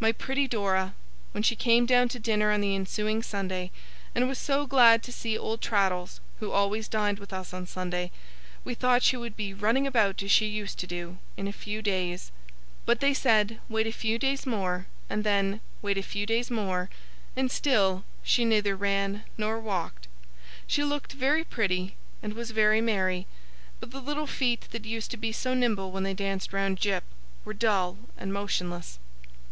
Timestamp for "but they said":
12.84-13.60